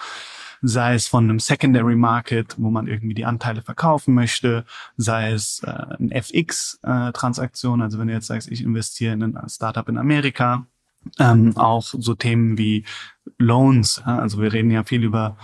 [0.62, 4.66] sei es von einem Secondary Market, wo man irgendwie die Anteile verkaufen möchte,
[4.98, 9.50] sei es äh, eine FX-Transaktion, äh, also wenn du jetzt sagst, ich investiere in ein
[9.50, 10.66] Startup in Amerika,
[11.20, 12.86] ähm, auch so Themen wie
[13.38, 14.02] Loans.
[14.06, 15.38] Also wir reden ja viel über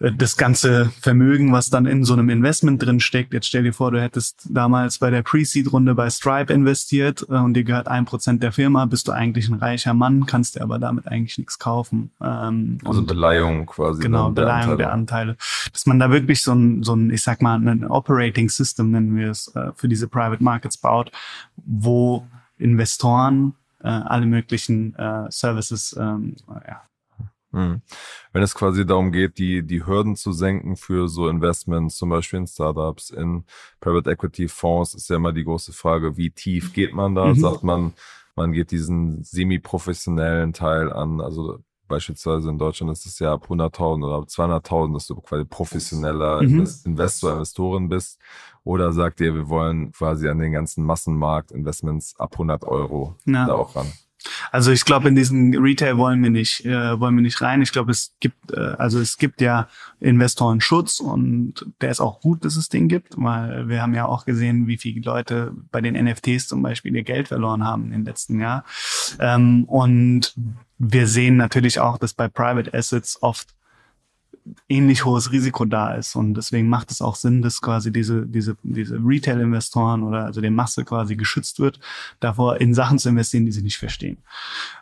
[0.00, 3.32] äh, das ganze Vermögen, was dann in so einem Investment drin steckt.
[3.32, 7.54] Jetzt stell dir vor, du hättest damals bei der Pre-Seed-Runde bei Stripe investiert äh, und
[7.54, 10.78] dir gehört ein Prozent der Firma, bist du eigentlich ein reicher Mann, kannst dir aber
[10.78, 12.10] damit eigentlich nichts kaufen.
[12.20, 14.02] Ähm, also Beleihung quasi.
[14.02, 15.36] Genau, Beleihung der Anteile.
[15.36, 15.36] der Anteile.
[15.72, 19.16] Dass man da wirklich so ein, so ein, ich sag mal, ein Operating System, nennen
[19.16, 21.12] wir es, äh, für diese Private Markets baut,
[21.56, 22.26] wo
[22.58, 26.82] Investoren äh, alle möglichen äh, Services ähm, ja,
[27.52, 27.82] hm.
[28.32, 32.38] Wenn es quasi darum geht, die, die Hürden zu senken für so Investments, zum Beispiel
[32.38, 33.44] in Startups, in
[33.80, 37.26] Private Equity Fonds, ist ja immer die große Frage, wie tief geht man da?
[37.26, 37.34] Mhm.
[37.34, 37.92] Sagt man,
[38.36, 41.58] man geht diesen semi-professionellen Teil an, also
[41.90, 46.42] beispielsweise in Deutschland ist es ja ab 100.000 oder ab 200.000, dass du quasi professioneller
[46.42, 46.66] mhm.
[46.84, 48.18] Investor, Investorin bist.
[48.64, 53.46] Oder sagt ihr, wir wollen quasi an den ganzen Massenmarkt Investments ab 100 Euro ja.
[53.46, 53.92] da auch ran?
[54.50, 57.62] Also ich glaube, in diesen Retail wollen wir nicht, äh, wollen wir nicht rein.
[57.62, 59.68] Ich glaube, es gibt, äh, also es gibt ja
[60.00, 64.24] Investorenschutz und der ist auch gut, dass es den gibt, weil wir haben ja auch
[64.24, 68.40] gesehen, wie viele Leute bei den NFTs zum Beispiel ihr Geld verloren haben im letzten
[68.40, 68.64] Jahr.
[69.18, 70.34] Ähm, und
[70.78, 73.48] wir sehen natürlich auch, dass bei Private Assets oft
[74.68, 76.16] ähnlich hohes Risiko da ist.
[76.16, 80.50] Und deswegen macht es auch Sinn, dass quasi diese, diese, diese Retail-Investoren oder also der
[80.50, 81.80] Masse quasi geschützt wird,
[82.20, 84.18] davor in Sachen zu investieren, die sie nicht verstehen.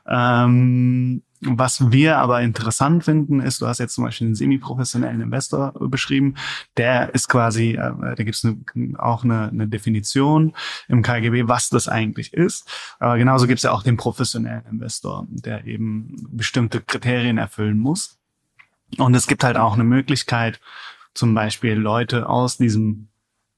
[0.06, 5.72] Ähm, was wir aber interessant finden, ist, du hast jetzt zum Beispiel einen semi-professionellen Investor
[5.88, 6.34] beschrieben,
[6.76, 8.46] der ist quasi, äh, da gibt es
[8.98, 10.54] auch eine, eine Definition
[10.88, 12.68] im KGB, was das eigentlich ist.
[12.98, 18.17] Aber genauso gibt es ja auch den professionellen Investor, der eben bestimmte Kriterien erfüllen muss.
[18.96, 20.60] Und es gibt halt auch eine Möglichkeit,
[21.14, 23.08] zum Beispiel Leute aus diesem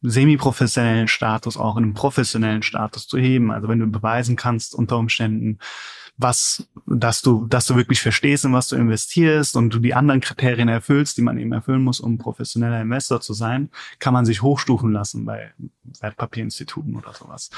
[0.03, 3.51] semi-professionellen Status auch in einen professionellen Status zu heben.
[3.51, 5.59] Also wenn du beweisen kannst unter Umständen,
[6.21, 10.21] was, dass du, dass du wirklich verstehst, in was du investierst und du die anderen
[10.21, 14.43] Kriterien erfüllst, die man eben erfüllen muss, um professioneller Investor zu sein, kann man sich
[14.43, 15.53] hochstufen lassen bei
[16.01, 17.51] Wertpapierinstituten oder sowas.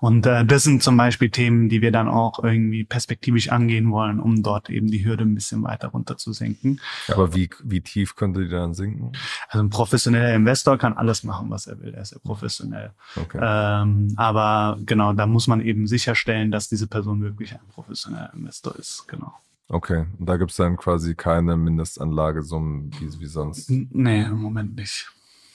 [0.00, 4.18] Und äh, das sind zum Beispiel Themen, die wir dann auch irgendwie perspektivisch angehen wollen,
[4.18, 6.80] um dort eben die Hürde ein bisschen weiter runter zu senken.
[7.08, 9.12] Aber wie, wie tief könnte die dann sinken?
[9.48, 11.94] Also ein professioneller Investor kann alles machen, was er will.
[11.94, 12.92] Er ist ja professionell.
[13.14, 13.38] Okay.
[13.40, 18.76] Ähm, aber genau, da muss man eben sicherstellen, dass diese Person wirklich ein professioneller Investor
[18.76, 19.06] ist.
[19.08, 19.32] Genau.
[19.68, 23.68] Okay, und da gibt es dann quasi keine Mindestanlagesummen wie, wie sonst?
[23.68, 25.10] Nee, im Moment nicht.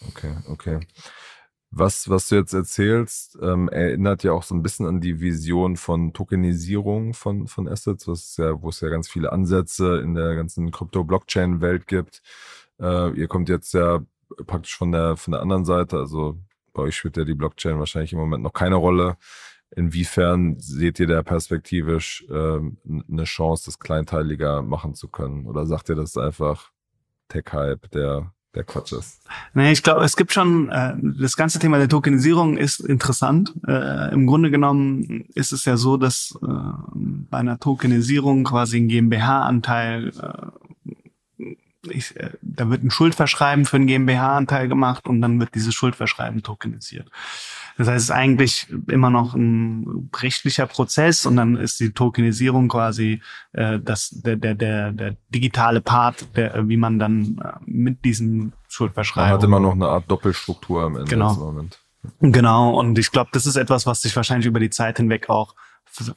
[0.09, 0.79] Okay, okay.
[1.73, 5.77] Was, was du jetzt erzählst, ähm, erinnert ja auch so ein bisschen an die Vision
[5.77, 10.35] von Tokenisierung von, von Assets, was ja, wo es ja ganz viele Ansätze in der
[10.35, 12.21] ganzen Krypto-Blockchain-Welt gibt.
[12.81, 14.01] Äh, ihr kommt jetzt ja
[14.45, 16.37] praktisch von der, von der anderen Seite, also
[16.73, 19.15] bei euch spielt ja die Blockchain wahrscheinlich im Moment noch keine Rolle.
[19.75, 22.77] Inwiefern seht ihr da perspektivisch ähm,
[23.10, 25.45] eine Chance, das kleinteiliger machen zu können?
[25.45, 26.71] Oder sagt ihr, das einfach
[27.29, 29.21] Tech-Hype, der der Quatsch ist.
[29.53, 33.53] Nee, ich glaube, es gibt schon, äh, das ganze Thema der Tokenisierung ist interessant.
[33.67, 36.47] Äh, Im Grunde genommen ist es ja so, dass äh,
[36.93, 41.45] bei einer Tokenisierung quasi ein GmbH-Anteil, äh,
[41.89, 42.31] ich, äh,
[42.62, 47.10] da wird ein Schuldverschreiben für einen GmbH-Anteil gemacht und dann wird dieses Schuldverschreiben tokenisiert.
[47.76, 52.67] Das heißt, es ist eigentlich immer noch ein rechtlicher Prozess und dann ist die Tokenisierung
[52.67, 58.06] quasi äh, das, der, der, der, der digitale Part, der, wie man dann äh, mit
[58.06, 59.30] diesem Schuldverschreibung.
[59.30, 61.34] Man hat immer noch eine Art Doppelstruktur am Ende genau.
[61.34, 61.80] Moment.
[62.19, 65.56] Genau, und ich glaube, das ist etwas, was sich wahrscheinlich über die Zeit hinweg auch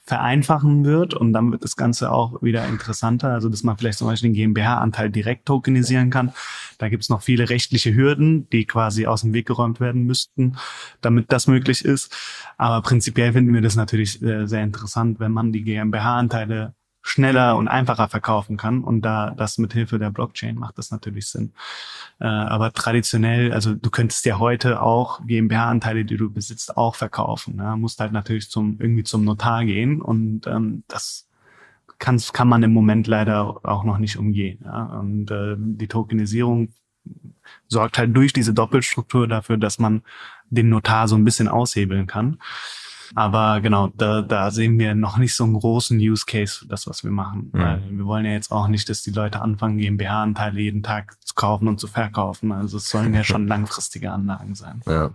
[0.05, 4.09] vereinfachen wird und dann wird das Ganze auch wieder interessanter, also dass man vielleicht zum
[4.09, 6.33] Beispiel den GmbH-Anteil direkt tokenisieren kann.
[6.79, 10.57] Da gibt's noch viele rechtliche Hürden, die quasi aus dem Weg geräumt werden müssten,
[11.01, 12.15] damit das möglich ist.
[12.57, 16.75] Aber prinzipiell finden wir das natürlich äh, sehr interessant, wenn man die GmbH-Anteile
[17.07, 18.83] schneller und einfacher verkaufen kann.
[18.83, 21.53] Und da das mit Hilfe der Blockchain macht das natürlich Sinn.
[22.19, 27.57] Äh, aber traditionell, also du könntest ja heute auch GmbH-Anteile, die du besitzt, auch verkaufen.
[27.57, 27.77] Ne?
[27.77, 31.29] Musst halt natürlich zum irgendwie zum Notar gehen und ähm, das
[31.99, 34.61] kann, kann man im Moment leider auch noch nicht umgehen.
[34.65, 34.85] Ja?
[34.85, 36.71] Und äh, die Tokenisierung
[37.69, 40.03] sorgt halt durch diese Doppelstruktur dafür, dass man
[40.49, 42.39] den Notar so ein bisschen aushebeln kann.
[43.15, 46.87] Aber genau, da, da sehen wir noch nicht so einen großen Use Case für das,
[46.87, 47.51] was wir machen.
[47.53, 47.59] Mhm.
[47.59, 51.35] Weil wir wollen ja jetzt auch nicht, dass die Leute anfangen, GmbH-Anteile jeden Tag zu
[51.35, 52.53] kaufen und zu verkaufen.
[52.53, 54.81] Also es sollen ja schon langfristige Anlagen sein.
[54.87, 55.11] Ja.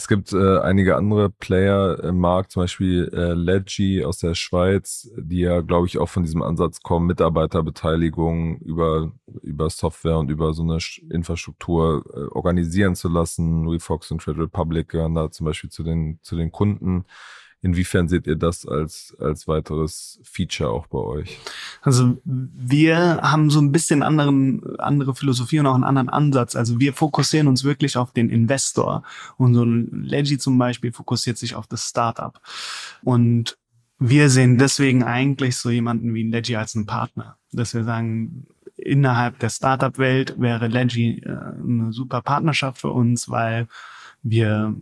[0.00, 5.10] Es gibt äh, einige andere Player im Markt, zum Beispiel äh, Ledgy aus der Schweiz,
[5.14, 10.54] die ja, glaube ich, auch von diesem Ansatz kommen, Mitarbeiterbeteiligung über, über Software und über
[10.54, 10.78] so eine
[11.10, 13.70] Infrastruktur äh, organisieren zu lassen.
[13.70, 17.04] WeFox und Trade Republic gehören da zum Beispiel zu den, zu den Kunden.
[17.62, 21.38] Inwiefern seht ihr das als, als weiteres Feature auch bei euch?
[21.82, 26.56] Also wir haben so ein bisschen anderen, andere Philosophie und auch einen anderen Ansatz.
[26.56, 29.02] Also wir fokussieren uns wirklich auf den Investor.
[29.36, 32.40] Und so ein Leggy zum Beispiel fokussiert sich auf das Startup.
[33.02, 33.58] Und
[33.98, 37.36] wir sehen deswegen eigentlich so jemanden wie ein Leggy als einen Partner.
[37.52, 38.46] Dass wir sagen,
[38.76, 43.68] innerhalb der Startup-Welt wäre Leggy äh, eine super Partnerschaft für uns, weil
[44.22, 44.74] wir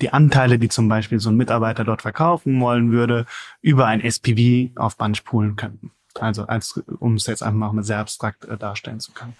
[0.00, 3.26] die Anteile, die zum Beispiel so ein Mitarbeiter dort verkaufen wollen würde,
[3.60, 5.92] über ein SPV auf Bunch poolen könnten.
[6.20, 9.34] Also als, um es jetzt einfach mal sehr abstrakt äh, darstellen zu können.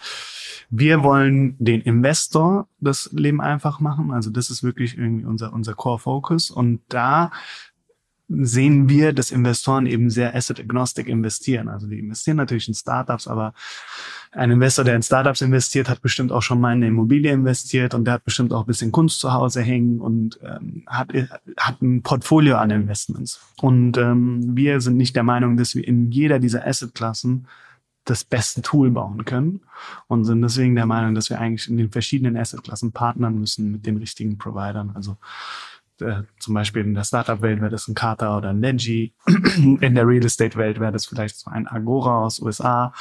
[0.70, 4.12] Wir wollen den Investor das Leben einfach machen.
[4.12, 6.50] Also das ist wirklich irgendwie unser, unser Core Focus.
[6.50, 7.32] Und da
[8.28, 11.68] sehen wir, dass Investoren eben sehr asset-agnostic investieren.
[11.68, 13.54] Also die investieren natürlich in Startups, aber
[14.32, 17.94] ein Investor, der in Startups investiert, hat bestimmt auch schon mal in eine Immobilie investiert
[17.94, 21.08] und der hat bestimmt auch ein bisschen Kunst zu Hause hängen und ähm, hat,
[21.56, 23.40] hat ein Portfolio an Investments.
[23.62, 27.46] Und ähm, wir sind nicht der Meinung, dass wir in jeder dieser Asset-Klassen
[28.04, 29.60] das beste Tool bauen können
[30.06, 33.86] und sind deswegen der Meinung, dass wir eigentlich in den verschiedenen Asset-Klassen partnern müssen mit
[33.86, 34.92] den richtigen Providern.
[34.94, 35.16] Also
[36.00, 39.14] äh, zum Beispiel in der Startup-Welt wäre das ein Carter oder ein Lenji.
[39.26, 42.92] in der Real Estate-Welt wäre das vielleicht so ein Agora aus USA.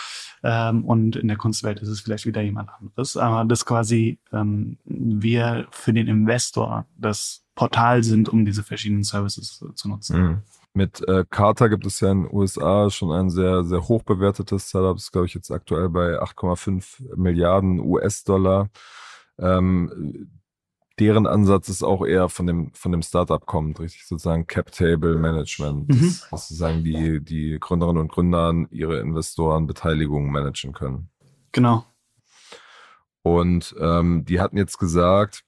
[0.44, 3.18] Ähm, und in der Kunstwelt ist es vielleicht wieder jemand anderes.
[3.18, 9.64] Aber das quasi ähm, wir für den Investor das Portal sind, um diese verschiedenen Services
[9.76, 10.22] zu nutzen.
[10.22, 10.42] Mhm.
[10.74, 14.70] Mit äh, Carter gibt es ja in den USA schon ein sehr, sehr hoch bewertetes
[14.70, 14.96] Startup.
[14.96, 18.70] Das ist, glaube ich, jetzt aktuell bei 8,5 Milliarden US-Dollar.
[19.40, 20.30] Ähm,
[21.00, 25.18] deren Ansatz ist auch eher von dem, von dem Startup kommt, richtig sozusagen Cap Table
[25.18, 26.16] Management, mhm.
[26.32, 31.10] dass sozusagen die, die Gründerinnen und Gründer ihre Investoren Beteiligungen managen können.
[31.52, 31.86] Genau.
[33.22, 35.44] Und ähm, die hatten jetzt gesagt,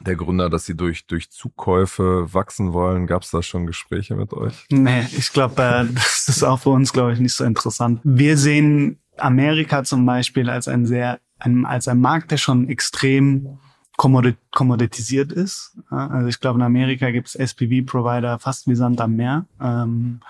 [0.00, 3.06] der Gründer, dass sie durch, durch Zukäufe wachsen wollen.
[3.06, 4.66] Gab es da schon Gespräche mit euch?
[4.70, 8.00] Nee, ich glaube, äh, das ist auch für uns, glaube ich, nicht so interessant.
[8.04, 13.58] Wir sehen Amerika zum Beispiel als ein sehr, ein, als ein Markt, der schon extrem
[13.96, 15.76] kommoditisiert ist.
[15.90, 19.46] Also ich glaube, in Amerika gibt es SPV-Provider fast wie Sand am Meer.
[19.60, 20.20] Ähm,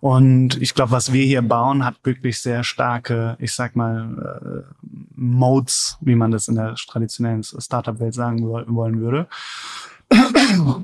[0.00, 4.88] und ich glaube, was wir hier bauen, hat wirklich sehr starke, ich sag mal, äh,
[5.16, 9.26] Modes, wie man das in der traditionellen Startup-Welt sagen wollen würde.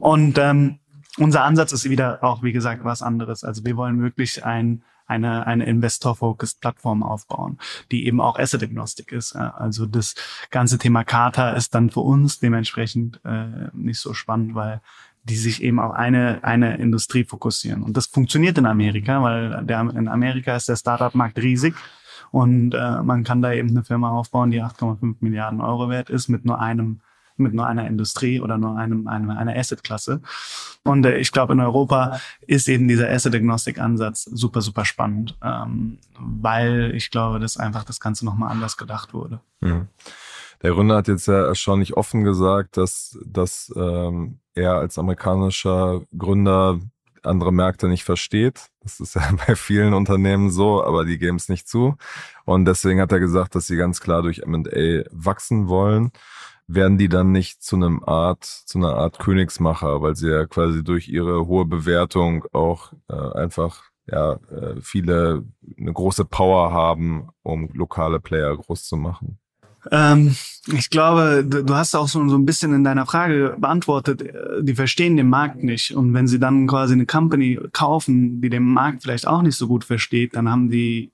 [0.00, 0.78] Und ähm,
[1.18, 3.44] unser Ansatz ist wieder auch, wie gesagt, was anderes.
[3.44, 7.58] Also wir wollen wirklich ein eine, eine Investor-focused Plattform aufbauen,
[7.90, 9.34] die eben auch Asset-Agnostic ist.
[9.36, 10.14] Also das
[10.50, 14.80] ganze Thema Kata ist dann für uns dementsprechend äh, nicht so spannend, weil
[15.24, 17.82] die sich eben auf eine, eine Industrie fokussieren.
[17.82, 21.74] Und das funktioniert in Amerika, weil der, in Amerika ist der Startup-Markt riesig
[22.30, 26.28] und äh, man kann da eben eine Firma aufbauen, die 8,5 Milliarden Euro wert ist
[26.28, 27.00] mit nur einem
[27.36, 30.20] mit nur einer Industrie oder nur einem, einem einer Asset-Klasse.
[30.84, 36.92] Und äh, ich glaube, in Europa ist eben dieser Asset-Agnostic-Ansatz super, super spannend, ähm, weil
[36.94, 39.40] ich glaube, dass einfach das Ganze nochmal anders gedacht wurde.
[39.60, 39.88] Mhm.
[40.62, 46.80] Der Gründer hat jetzt ja erstaunlich offen gesagt, dass, dass ähm, er als amerikanischer Gründer
[47.24, 48.68] andere Märkte nicht versteht.
[48.82, 51.96] Das ist ja bei vielen Unternehmen so, aber die geben es nicht zu.
[52.44, 56.12] Und deswegen hat er gesagt, dass sie ganz klar durch M&A wachsen wollen.
[56.66, 60.82] Werden die dann nicht zu einem Art, zu einer Art Königsmacher, weil sie ja quasi
[60.82, 65.44] durch ihre hohe Bewertung auch äh, einfach ja äh, viele
[65.78, 69.38] eine große Power haben, um lokale Player groß zu machen.
[69.90, 70.34] Ähm,
[70.72, 74.74] ich glaube, du hast auch so, so ein bisschen in deiner Frage beantwortet, äh, die
[74.74, 75.94] verstehen den Markt nicht.
[75.94, 79.68] Und wenn sie dann quasi eine Company kaufen, die den Markt vielleicht auch nicht so
[79.68, 81.12] gut versteht, dann haben die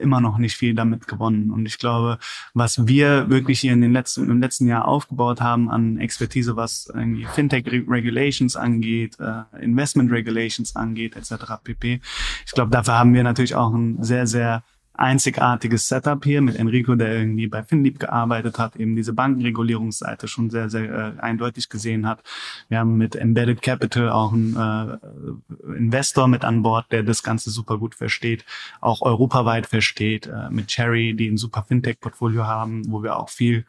[0.00, 1.50] immer noch nicht viel damit gewonnen.
[1.50, 2.18] Und ich glaube,
[2.54, 6.90] was wir wirklich hier in den letzten, im letzten Jahr aufgebaut haben an Expertise, was
[6.92, 11.34] irgendwie Fintech Regulations angeht, äh, Investment Regulations angeht, etc.
[11.62, 12.00] pp.
[12.44, 14.62] Ich glaube, dafür haben wir natürlich auch ein sehr, sehr
[14.98, 20.50] einzigartiges Setup hier mit Enrico, der irgendwie bei FinLeap gearbeitet hat, eben diese Bankenregulierungsseite schon
[20.50, 22.22] sehr, sehr äh, eindeutig gesehen hat.
[22.68, 27.50] Wir haben mit Embedded Capital auch einen äh, Investor mit an Bord, der das Ganze
[27.50, 28.44] super gut versteht,
[28.80, 33.64] auch europaweit versteht, äh, mit Cherry, die ein super Fintech-Portfolio haben, wo wir auch viel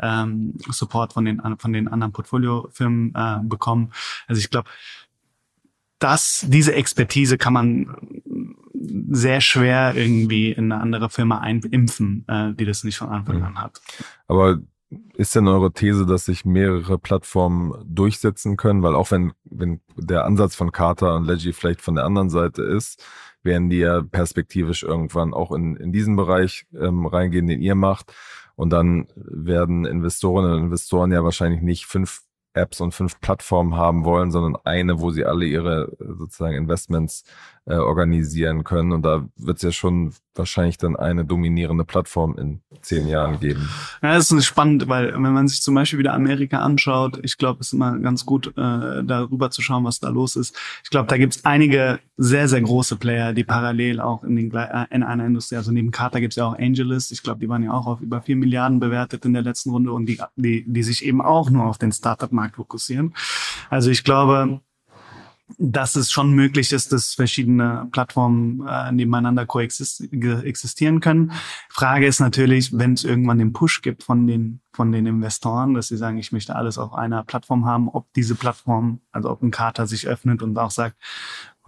[0.00, 3.92] ähm, Support von den, von den anderen Portfoliofirmen äh, bekommen.
[4.26, 4.68] Also ich glaube,
[5.98, 7.96] dass diese Expertise kann man
[9.10, 13.56] sehr schwer irgendwie in eine andere Firma einimpfen, äh, die das nicht von Anfang an
[13.56, 13.80] hat.
[14.28, 14.58] Aber
[15.14, 18.82] ist denn eure These, dass sich mehrere Plattformen durchsetzen können?
[18.82, 22.62] Weil auch wenn, wenn der Ansatz von Carter und Leggy vielleicht von der anderen Seite
[22.62, 23.04] ist,
[23.42, 28.12] werden die ja perspektivisch irgendwann auch in, in diesen Bereich ähm, reingehen, den ihr macht.
[28.54, 32.22] Und dann werden Investorinnen und Investoren ja wahrscheinlich nicht fünf
[32.54, 37.24] Apps und fünf Plattformen haben wollen, sondern eine, wo sie alle ihre sozusagen Investments
[37.66, 38.92] äh, organisieren können.
[38.92, 43.68] Und da wird es ja schon wahrscheinlich dann eine dominierende Plattform in zehn Jahren geben.
[44.02, 47.60] Ja, das ist spannend, weil wenn man sich zum Beispiel wieder Amerika anschaut, ich glaube,
[47.60, 50.56] es ist immer ganz gut, äh, darüber zu schauen, was da los ist.
[50.84, 54.54] Ich glaube, da gibt es einige sehr, sehr große Player, die parallel auch in, den,
[54.54, 57.48] äh, in einer Industrie, also neben Carter gibt es ja auch Angelist, ich glaube, die
[57.48, 60.64] waren ja auch auf über vier Milliarden bewertet in der letzten Runde und die, die,
[60.66, 63.14] die sich eben auch nur auf den Startup-Markt fokussieren.
[63.70, 64.60] Also ich glaube,
[65.58, 71.32] dass es schon möglich ist, dass verschiedene Plattformen äh, nebeneinander koexistieren können.
[71.70, 75.88] Frage ist natürlich, wenn es irgendwann den Push gibt von den von den Investoren, dass
[75.88, 79.50] sie sagen, ich möchte alles auf einer Plattform haben, ob diese Plattform, also ob ein
[79.50, 80.96] Kater sich öffnet und auch sagt,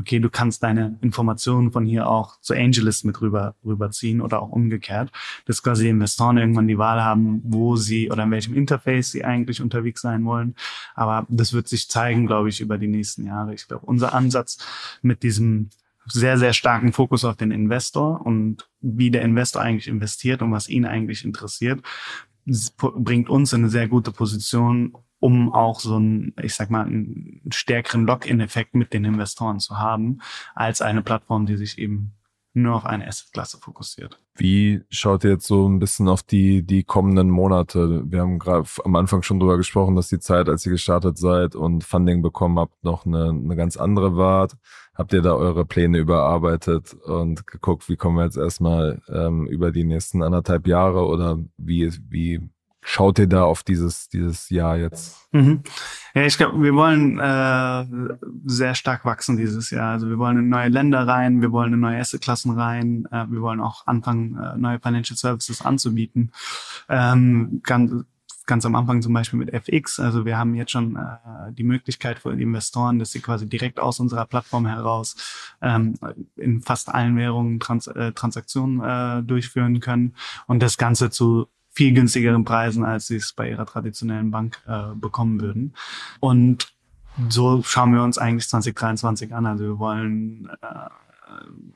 [0.01, 4.51] okay, du kannst deine Informationen von hier auch zu Angelist mit rüber rüberziehen oder auch
[4.51, 5.11] umgekehrt,
[5.47, 9.61] dass quasi Investoren irgendwann die Wahl haben, wo sie oder in welchem Interface sie eigentlich
[9.61, 10.55] unterwegs sein wollen.
[10.95, 13.55] Aber das wird sich zeigen, glaube ich, über die nächsten Jahre.
[13.55, 14.59] Ich glaube, unser Ansatz
[15.03, 15.71] mit diesem
[16.07, 20.69] sehr, sehr starken Fokus auf den Investor und wie der Investor eigentlich investiert und was
[20.69, 21.83] ihn eigentlich interessiert,
[22.79, 27.43] bringt uns in eine sehr gute Position, um auch so einen, ich sag mal, einen
[27.51, 30.21] stärkeren Lock-in-Effekt mit den Investoren zu haben,
[30.55, 32.13] als eine Plattform, die sich eben
[32.55, 34.19] nur auf eine Asset-Klasse fokussiert.
[34.35, 38.03] Wie schaut ihr jetzt so ein bisschen auf die, die kommenden Monate?
[38.11, 41.55] Wir haben gerade am Anfang schon drüber gesprochen, dass die Zeit, als ihr gestartet seid
[41.55, 44.49] und Funding bekommen habt, noch eine, eine ganz andere war.
[44.95, 49.71] Habt ihr da eure Pläne überarbeitet und geguckt, wie kommen wir jetzt erstmal ähm, über
[49.71, 52.41] die nächsten anderthalb Jahre oder wie, wie
[52.89, 55.29] schaut ihr da auf dieses, dieses Jahr jetzt?
[55.33, 55.63] Mhm.
[56.15, 59.93] Ja, ich glaube, wir wollen äh, sehr stark wachsen dieses Jahr.
[59.93, 63.43] Also wir wollen in neue Länder rein, wir wollen in neue Assetklassen rein, äh, wir
[63.43, 66.33] wollen auch anfangen, äh, neue Financial Services anzubieten.
[66.89, 68.07] Ähm, ganz,
[68.47, 70.01] ganz am Anfang zum Beispiel mit FX.
[70.01, 73.81] Also wir haben jetzt schon äh, die Möglichkeit für die Investoren, dass sie quasi direkt
[73.81, 75.15] aus unserer Plattform heraus
[75.61, 75.95] ähm,
[76.37, 80.15] in fast allen Währungen Trans äh, Transaktionen äh, durchführen können
[80.47, 84.95] und das Ganze zu viel günstigeren Preisen, als sie es bei ihrer traditionellen Bank äh,
[84.95, 85.75] bekommen würden.
[86.21, 86.73] Und
[87.29, 89.47] so schauen wir uns eigentlich 2023 an.
[89.47, 90.89] Also wir wollen äh,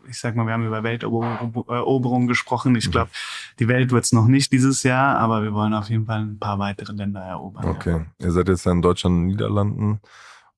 [0.08, 2.74] ich sag mal, wir haben über Welteroberung gesprochen.
[2.76, 2.92] Ich mhm.
[2.92, 3.10] glaube,
[3.58, 6.38] die Welt wird es noch nicht dieses Jahr, aber wir wollen auf jeden Fall ein
[6.38, 7.64] paar weitere Länder erobern.
[7.64, 8.04] Okay.
[8.18, 8.26] Ja.
[8.26, 10.00] Ihr seid jetzt ja in Deutschland und Niederlanden.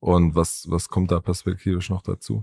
[0.00, 2.42] Und was, was kommt da perspektivisch noch dazu?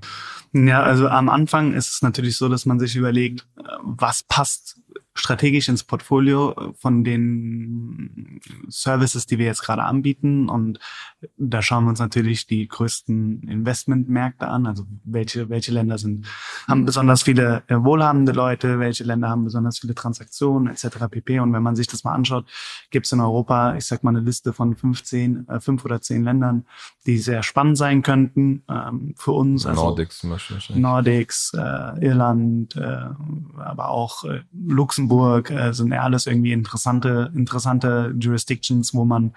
[0.51, 4.79] Ja, also am Anfang ist es natürlich so, dass man sich überlegt, äh, was passt
[5.13, 8.39] strategisch ins Portfolio von den
[8.69, 10.49] Services, die wir jetzt gerade anbieten.
[10.49, 10.79] Und
[11.37, 14.65] da schauen wir uns natürlich die größten Investmentmärkte an.
[14.65, 16.27] Also welche, welche Länder sind,
[16.67, 21.07] haben besonders viele äh, wohlhabende Leute, welche Länder haben besonders viele Transaktionen etc.
[21.09, 21.39] pp.
[21.39, 22.45] Und wenn man sich das mal anschaut,
[22.89, 26.23] gibt es in Europa, ich sag mal, eine Liste von 15, äh, fünf oder zehn
[26.23, 26.65] Ländern,
[27.05, 29.65] die sehr spannend sein könnten ähm, für uns.
[29.65, 30.57] Also Nordics zum Beispiel.
[30.75, 33.09] Nordics, äh, Irland, äh,
[33.57, 39.33] aber auch äh, Luxemburg Luxemburg, äh, sind ja alles irgendwie interessante, interessante Jurisdictions, wo man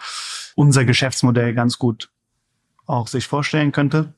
[0.54, 2.10] unser Geschäftsmodell ganz gut
[2.86, 4.14] auch sich vorstellen könnte.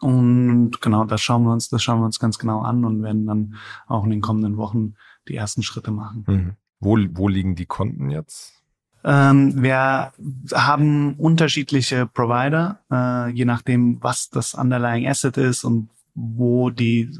[0.00, 3.26] Und genau, das schauen wir uns, das schauen wir uns ganz genau an und werden
[3.26, 3.54] dann
[3.86, 4.94] auch in den kommenden Wochen
[5.28, 6.24] die ersten Schritte machen.
[6.26, 6.52] Mhm.
[6.78, 8.54] Wo, wo liegen die Konten jetzt?
[9.02, 10.12] Ähm, wir
[10.52, 17.10] haben unterschiedliche Provider, äh, je nachdem, was das Underlying Asset ist und wo die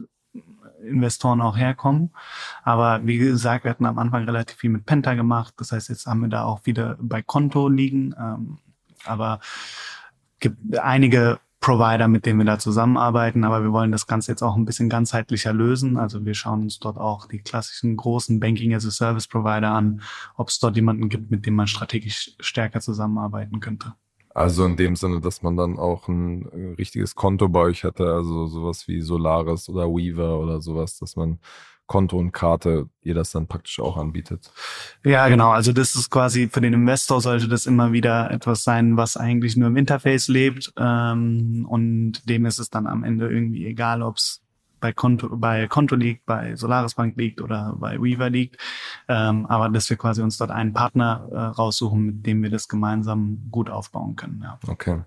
[0.85, 2.11] Investoren auch herkommen.
[2.63, 5.55] Aber wie gesagt, wir hatten am Anfang relativ viel mit Penta gemacht.
[5.59, 8.15] Das heißt, jetzt haben wir da auch wieder bei Konto liegen.
[8.19, 8.59] Ähm,
[9.05, 9.41] aber
[10.39, 14.57] gibt einige Provider, mit denen wir da zusammenarbeiten, aber wir wollen das Ganze jetzt auch
[14.57, 15.99] ein bisschen ganzheitlicher lösen.
[15.99, 20.01] Also wir schauen uns dort auch die klassischen großen Banking as a Service Provider an,
[20.37, 23.93] ob es dort jemanden gibt, mit dem man strategisch stärker zusammenarbeiten könnte.
[24.33, 28.13] Also in dem Sinne, dass man dann auch ein äh, richtiges Konto bei euch hätte,
[28.13, 31.41] also sowas wie Solaris oder Weaver oder sowas, dass man
[31.91, 34.53] Konto und Karte ihr das dann praktisch auch anbietet.
[35.05, 35.51] Ja, genau.
[35.51, 39.57] Also das ist quasi für den Investor sollte das immer wieder etwas sein, was eigentlich
[39.57, 40.73] nur im Interface lebt.
[40.77, 44.41] Ähm, und dem ist es dann am Ende irgendwie egal, ob es
[44.81, 48.57] bei Konto, bei Konto liegt, bei Solaris Bank liegt oder bei Weaver liegt.
[49.09, 52.69] Ähm, aber dass wir quasi uns dort einen Partner äh, raussuchen, mit dem wir das
[52.69, 54.41] gemeinsam gut aufbauen können.
[54.43, 54.59] Ja.
[54.67, 55.03] Okay.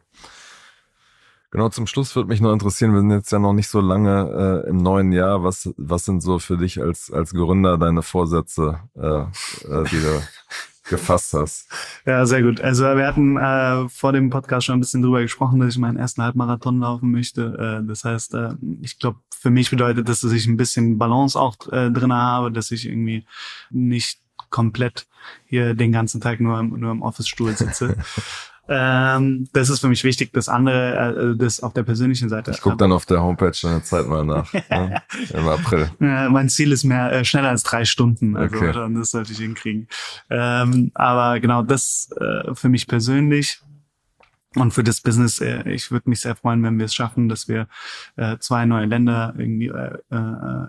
[1.54, 4.64] Genau, zum Schluss würde mich noch interessieren, wir sind jetzt ja noch nicht so lange
[4.66, 5.44] äh, im neuen Jahr.
[5.44, 10.24] Was, was sind so für dich als, als Gründer deine Vorsätze, äh, äh, die du
[10.90, 11.70] gefasst hast.
[12.08, 12.60] Ja, sehr gut.
[12.60, 15.98] Also wir hatten äh, vor dem Podcast schon ein bisschen drüber gesprochen, dass ich meinen
[15.98, 17.84] ersten Halbmarathon laufen möchte.
[17.84, 21.40] Äh, das heißt, äh, ich glaube, für mich bedeutet das, dass ich ein bisschen Balance
[21.40, 23.28] auch äh, drin habe, dass ich irgendwie
[23.70, 25.06] nicht komplett
[25.46, 27.96] hier den ganzen Tag nur, nur im Office-Stuhl sitze.
[28.68, 30.32] Ähm, das ist für mich wichtig.
[30.32, 32.52] Das andere, äh, das auf der persönlichen Seite.
[32.52, 34.52] Ich gucke dann auf der Homepage eine Zeit mal nach.
[34.70, 35.02] ne?
[35.34, 35.92] Im April.
[36.00, 38.38] Ja, mein Ziel ist mehr äh, schneller als drei Stunden.
[38.38, 38.72] Also okay.
[38.94, 39.88] das sollte ich hinkriegen.
[40.30, 43.62] Ähm, aber genau das äh, für mich persönlich.
[44.56, 47.48] Und für das Business, äh, ich würde mich sehr freuen, wenn wir es schaffen, dass
[47.48, 47.68] wir
[48.16, 50.16] äh, zwei neue Länder irgendwie äh, äh,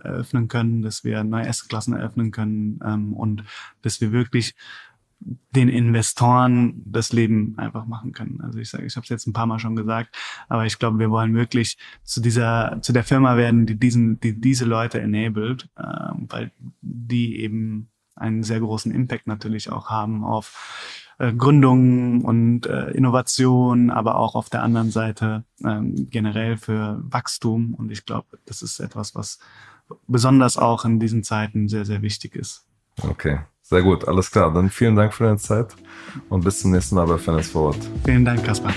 [0.04, 3.44] eröffnen können, dass wir neue S-Klassen eröffnen können ähm, und
[3.82, 4.54] dass wir wirklich
[5.50, 8.40] den Investoren das Leben einfach machen können.
[8.42, 10.14] Also ich sage, ich habe es jetzt ein paar Mal schon gesagt,
[10.48, 14.40] aber ich glaube, wir wollen wirklich zu dieser, zu der Firma werden, die diesen, die
[14.40, 15.82] diese Leute enabled, äh,
[16.28, 16.52] weil
[16.82, 23.90] die eben einen sehr großen Impact natürlich auch haben auf äh, Gründungen und äh, Innovation,
[23.90, 27.74] aber auch auf der anderen Seite ähm, generell für Wachstum.
[27.74, 29.38] Und ich glaube, das ist etwas, was
[30.06, 32.66] besonders auch in diesen Zeiten sehr, sehr wichtig ist.
[33.02, 33.40] Okay.
[33.66, 34.52] Sehr gut, alles klar.
[34.52, 35.68] Dann vielen Dank für deine Zeit
[36.28, 37.78] und bis zum nächsten Mal bei Fairness Forward.
[38.04, 38.74] Vielen Dank, Kaspar.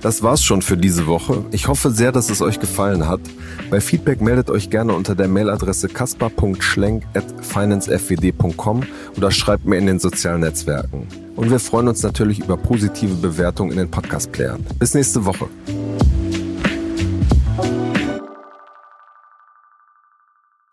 [0.00, 1.44] Das war's schon für diese Woche.
[1.52, 3.20] Ich hoffe sehr, dass es euch gefallen hat.
[3.70, 8.82] Bei Feedback meldet euch gerne unter der Mailadresse kaspar.schlenk.financefwd.com
[9.16, 11.06] oder schreibt mir in den sozialen Netzwerken.
[11.36, 14.66] Und wir freuen uns natürlich über positive Bewertungen in den Podcast-Playern.
[14.80, 15.46] Bis nächste Woche.